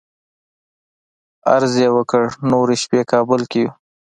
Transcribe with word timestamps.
عرض 1.53 1.73
یې 1.83 1.89
وکړ 1.97 2.23
نورې 2.51 2.75
شپې 2.83 3.01
کابل 3.11 3.41
کې 3.51 3.59
یو. 3.63 3.71